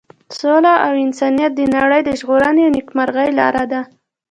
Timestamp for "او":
0.85-0.93, 2.65-2.71